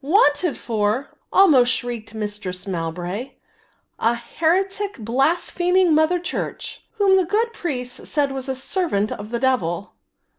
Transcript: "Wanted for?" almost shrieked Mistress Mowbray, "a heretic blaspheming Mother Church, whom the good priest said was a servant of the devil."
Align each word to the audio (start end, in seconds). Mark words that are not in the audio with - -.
"Wanted 0.03 0.57
for?" 0.57 1.09
almost 1.31 1.71
shrieked 1.73 2.15
Mistress 2.15 2.65
Mowbray, 2.65 3.33
"a 3.99 4.15
heretic 4.15 4.95
blaspheming 4.97 5.93
Mother 5.93 6.17
Church, 6.17 6.81
whom 6.93 7.17
the 7.17 7.23
good 7.23 7.53
priest 7.53 8.07
said 8.07 8.31
was 8.31 8.49
a 8.49 8.55
servant 8.55 9.11
of 9.11 9.29
the 9.29 9.37
devil." 9.39 9.93